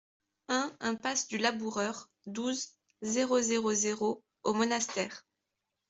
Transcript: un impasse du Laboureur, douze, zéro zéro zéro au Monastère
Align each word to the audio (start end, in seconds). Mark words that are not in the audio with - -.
un 0.47 0.75
impasse 0.79 1.27
du 1.27 1.37
Laboureur, 1.37 2.09
douze, 2.25 2.69
zéro 3.03 3.39
zéro 3.39 3.71
zéro 3.75 4.23
au 4.41 4.55
Monastère 4.55 5.27